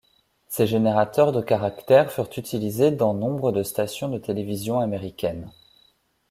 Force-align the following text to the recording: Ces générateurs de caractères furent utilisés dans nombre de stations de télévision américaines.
Ces 0.47 0.65
générateurs 0.65 1.31
de 1.31 1.43
caractères 1.43 2.11
furent 2.11 2.31
utilisés 2.35 2.89
dans 2.89 3.13
nombre 3.13 3.51
de 3.51 3.61
stations 3.61 4.09
de 4.09 4.17
télévision 4.17 4.79
américaines. 4.79 5.51